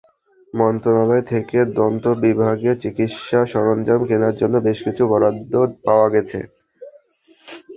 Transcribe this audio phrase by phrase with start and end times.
[0.53, 4.55] মন্ত্রণালয় থেকে দন্ত বিভাগের চিকিৎসা সরঞ্জাম কেনার জন্য
[4.85, 5.53] কিছু বরাদ্দ
[5.85, 6.39] পাওয়া গেছে।